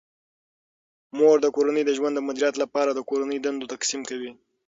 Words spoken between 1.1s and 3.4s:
مور د کورني ژوند د مدیریت لپاره د کورني